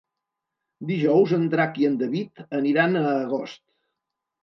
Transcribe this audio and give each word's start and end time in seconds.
Dijous 0.91 1.35
en 1.37 1.45
Drac 1.53 1.79
i 1.83 1.87
en 1.91 2.01
David 2.01 2.45
aniran 2.63 3.01
a 3.07 3.07
Agost. 3.15 3.67